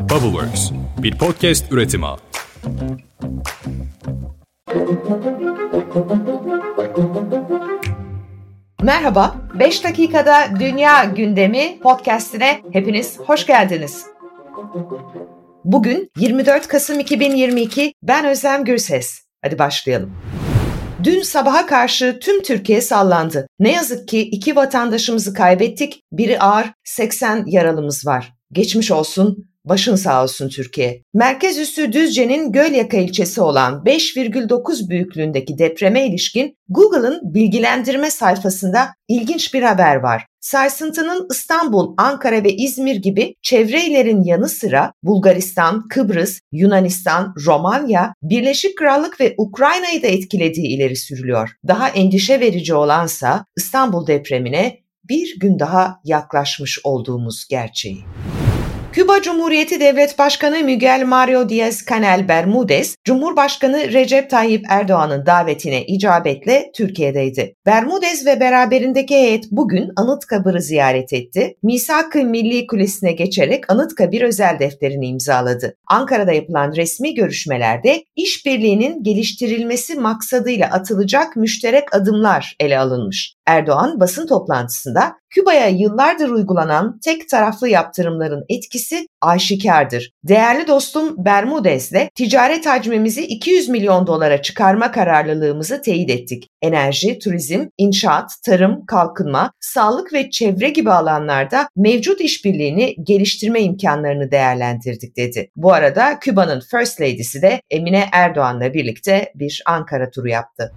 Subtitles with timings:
[0.00, 2.06] Bubbleworks, bir podcast üretimi.
[8.82, 14.06] Merhaba, 5 dakikada Dünya Gündemi podcastine hepiniz hoş geldiniz.
[15.64, 19.20] Bugün 24 Kasım 2022, ben Özlem Gürses.
[19.42, 20.12] Hadi başlayalım.
[21.04, 23.46] Dün sabaha karşı tüm Türkiye sallandı.
[23.58, 28.32] Ne yazık ki iki vatandaşımızı kaybettik, biri ağır, 80 yaralımız var.
[28.52, 31.02] Geçmiş olsun, Başın sağ olsun Türkiye.
[31.14, 39.62] Merkez üssü Düzce'nin Gölyaka ilçesi olan 5,9 büyüklüğündeki depreme ilişkin Google'ın bilgilendirme sayfasında ilginç bir
[39.62, 40.26] haber var.
[40.40, 48.78] Sarsıntının İstanbul, Ankara ve İzmir gibi çevre illerin yanı sıra Bulgaristan, Kıbrıs, Yunanistan, Romanya, Birleşik
[48.78, 51.50] Krallık ve Ukrayna'yı da etkilediği ileri sürülüyor.
[51.68, 58.04] Daha endişe verici olansa İstanbul depremine bir gün daha yaklaşmış olduğumuz gerçeği.
[58.92, 67.54] Küba Cumhuriyeti Devlet Başkanı Miguel Mario Diaz-Canel Bermudez, Cumhurbaşkanı Recep Tayyip Erdoğan'ın davetine icabetle Türkiye'deydi.
[67.66, 71.56] Bermudez ve beraberindeki heyet bugün Anıtkabir'i ziyaret etti.
[71.62, 75.76] Misak-ı Milli Kulesi'ne geçerek Anıtkabir özel defterini imzaladı.
[75.86, 83.34] Ankara'da yapılan resmi görüşmelerde işbirliğinin geliştirilmesi maksadıyla atılacak müşterek adımlar ele alınmış.
[83.50, 90.10] Erdoğan basın toplantısında Küba'ya yıllardır uygulanan tek taraflı yaptırımların etkisi aşikardır.
[90.24, 96.48] Değerli dostum Bermudez'le ticaret hacmimizi 200 milyon dolara çıkarma kararlılığımızı teyit ettik.
[96.62, 105.16] Enerji, turizm, inşaat, tarım, kalkınma, sağlık ve çevre gibi alanlarda mevcut işbirliğini geliştirme imkanlarını değerlendirdik
[105.16, 105.50] dedi.
[105.56, 110.72] Bu arada Küba'nın First Lady'si de Emine Erdoğan'la birlikte bir Ankara turu yaptı.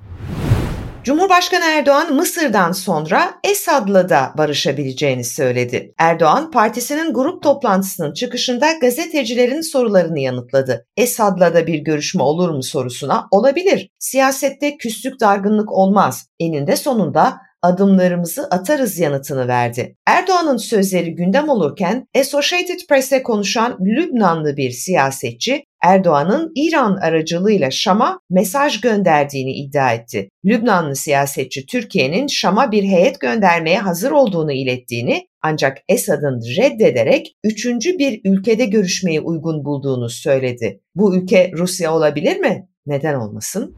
[1.04, 5.94] Cumhurbaşkanı Erdoğan Mısır'dan sonra Esad'la da barışabileceğini söyledi.
[5.98, 10.86] Erdoğan partisinin grup toplantısının çıkışında gazetecilerin sorularını yanıtladı.
[10.98, 13.90] Esad'la da bir görüşme olur mu sorusuna olabilir.
[14.00, 16.27] Siyasette küslük dargınlık olmaz.
[16.39, 19.95] Eninde sonunda adımlarımızı atarız yanıtını verdi.
[20.08, 28.82] Erdoğan'ın sözleri gündem olurken Associated Press'e konuşan Lübnanlı bir siyasetçi Erdoğan'ın İran aracılığıyla Şam'a mesaj
[28.82, 30.30] gönderdiğini iddia etti.
[30.45, 38.21] Lübnanlı siyasetçi Türkiye'nin Şam'a bir heyet göndermeye hazır olduğunu ilettiğini ancak Esad'ın reddederek üçüncü bir
[38.26, 40.80] ülkede görüşmeyi uygun bulduğunu söyledi.
[40.95, 42.67] Bu ülke Rusya olabilir mi?
[42.86, 43.76] Neden olmasın?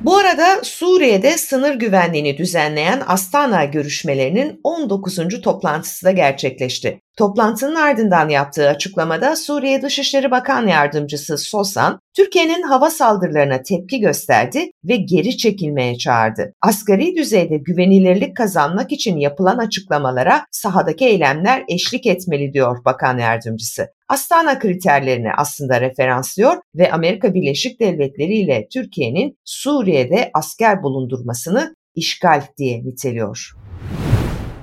[0.00, 5.40] Bu arada Suriye'de sınır güvenliğini düzenleyen Astana görüşmelerinin 19.
[5.42, 7.00] toplantısı da gerçekleşti.
[7.20, 14.96] Toplantının ardından yaptığı açıklamada Suriye Dışişleri Bakan Yardımcısı Sosan, Türkiye'nin hava saldırılarına tepki gösterdi ve
[14.96, 16.52] geri çekilmeye çağırdı.
[16.62, 23.86] Asgari düzeyde güvenilirlik kazanmak için yapılan açıklamalara sahadaki eylemler eşlik etmeli diyor Bakan Yardımcısı.
[24.08, 32.84] Astana kriterlerini aslında referanslıyor ve Amerika Birleşik Devletleri ile Türkiye'nin Suriye'de asker bulundurmasını işgal diye
[32.84, 33.50] niteliyor.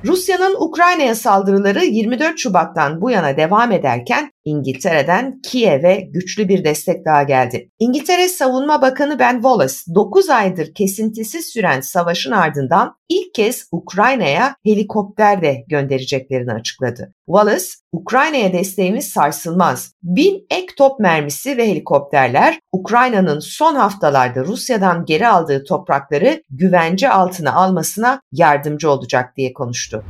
[0.08, 7.24] Rusya'nın Ukrayna'ya saldırıları 24 Şubat'tan bu yana devam ederken İngiltere'den Kiev'e güçlü bir destek daha
[7.24, 7.72] geldi.
[7.80, 15.42] İngiltere Savunma Bakanı Ben Wallace 9 aydır kesintisiz süren savaşın ardından ilk kez Ukrayna'ya helikopter
[15.42, 17.14] de göndereceklerini açıkladı.
[17.26, 19.94] Wallace, Ukrayna'ya desteğimiz sarsılmaz.
[20.04, 27.54] Bin ek top mermisi ve helikopterler Ukrayna'nın son haftalarda Rusya'dan geri aldığı toprakları güvence altına
[27.54, 30.04] almasına yardımcı olacak diye konuştu.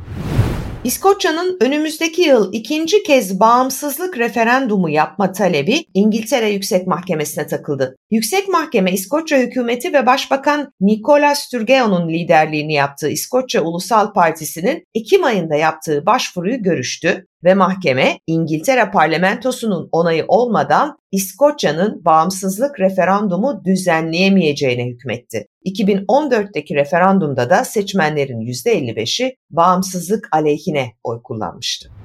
[0.84, 7.96] İskoçya'nın önümüzdeki yıl ikinci kez bağımsızlık referandumu yapma talebi İngiltere Yüksek Mahkemesi'ne takıldı.
[8.10, 15.54] Yüksek Mahkeme İskoçya hükümeti ve Başbakan Nicola Sturgeon'un liderliğini yaptığı İskoçya Ulusal Partisi'nin Ekim ayında
[15.54, 25.46] yaptığı başvuruyu görüştü ve mahkeme İngiltere parlamentosunun onayı olmadan İskoçya'nın bağımsızlık referandumu düzenleyemeyeceğine hükmetti.
[25.66, 31.97] 2014'teki referandumda da seçmenlerin %55'i bağımsızlık aleyhine oy kullanmıştı.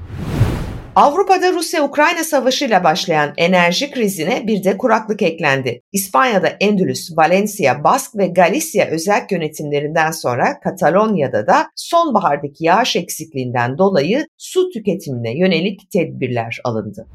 [0.95, 5.81] Avrupa'da Rusya-Ukrayna savaşıyla başlayan enerji krizine bir de kuraklık eklendi.
[5.91, 14.27] İspanya'da Endülüs, Valencia, Bask ve Galicia özel yönetimlerinden sonra Katalonya'da da sonbahardaki yağış eksikliğinden dolayı
[14.37, 17.07] su tüketimine yönelik tedbirler alındı.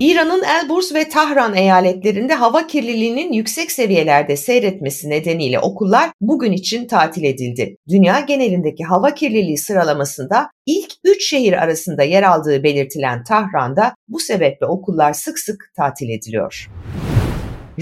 [0.00, 7.24] İran'ın Elburz ve Tahran eyaletlerinde hava kirliliğinin yüksek seviyelerde seyretmesi nedeniyle okullar bugün için tatil
[7.24, 7.76] edildi.
[7.88, 14.66] Dünya genelindeki hava kirliliği sıralamasında ilk 3 şehir arasında yer aldığı belirtilen Tahran'da bu sebeple
[14.66, 16.68] okullar sık sık tatil ediliyor.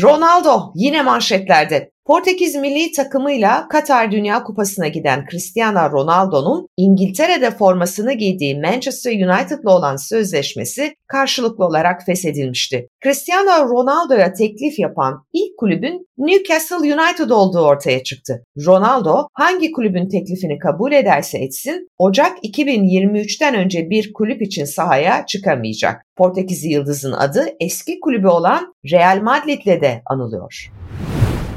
[0.03, 1.91] Ronaldo yine manşetlerde.
[2.07, 9.97] Portekiz milli takımıyla Katar Dünya Kupası'na giden Cristiano Ronaldo'nun İngiltere'de formasını giydiği Manchester United'la olan
[9.97, 12.89] sözleşmesi karşılıklı olarak feshedilmişti.
[13.05, 18.45] Cristiano Ronaldo'ya teklif yapan ilk kulübün Newcastle United olduğu ortaya çıktı.
[18.67, 26.03] Ronaldo hangi kulübün teklifini kabul ederse etsin Ocak 2023'ten önce bir kulüp için sahaya çıkamayacak.
[26.17, 30.71] Portekiz Yıldız'ın adı eski kulübü olan Real Madrid'le de anılıyor.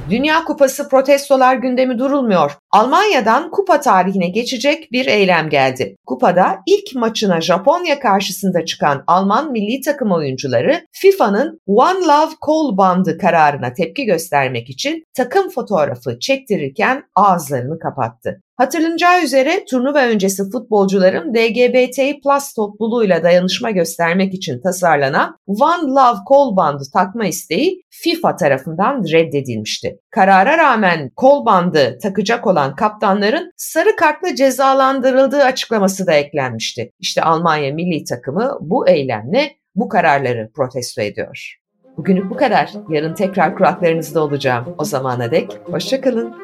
[0.09, 2.57] Dünya Kupası protestolar gündemi durulmuyor.
[2.71, 5.95] Almanya'dan kupa tarihine geçecek bir eylem geldi.
[6.05, 13.17] Kupada ilk maçına Japonya karşısında çıkan Alman milli takım oyuncuları FIFA'nın One Love Call bandı
[13.17, 18.41] kararına tepki göstermek için takım fotoğrafı çektirirken ağızlarını kapattı.
[18.59, 26.57] Hatırlanacağı üzere turnuva öncesi futbolcuların LGBT plus topluluğuyla dayanışma göstermek için tasarlanan One Love kol
[26.57, 29.99] bandı takma isteği FIFA tarafından reddedilmişti.
[30.11, 36.91] Karara rağmen kol bandı takacak olan kaptanların sarı kartla cezalandırıldığı açıklaması da eklenmişti.
[36.99, 41.55] İşte Almanya milli takımı bu eylemle bu kararları protesto ediyor.
[41.97, 42.71] Bugünlük bu kadar.
[42.89, 44.75] Yarın tekrar kulaklarınızda olacağım.
[44.77, 46.35] O zamana dek hoşçakalın.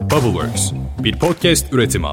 [0.00, 2.08] Bubbleworks, bir podcast üretimi.